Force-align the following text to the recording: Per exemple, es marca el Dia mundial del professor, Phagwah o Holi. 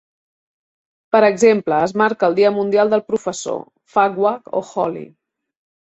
Per 1.15 1.21
exemple, 1.27 1.83
es 1.89 1.95
marca 2.03 2.31
el 2.31 2.39
Dia 2.41 2.53
mundial 2.57 2.93
del 2.95 3.07
professor, 3.13 3.63
Phagwah 3.97 4.37
o 4.63 4.67
Holi. 4.73 5.11